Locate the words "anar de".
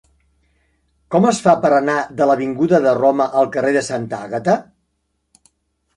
1.75-2.27